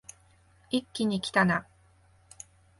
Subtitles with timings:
[0.71, 1.67] 一気にきたな